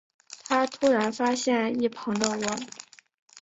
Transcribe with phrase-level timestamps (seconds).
[0.47, 2.35] 他突然发现一旁的我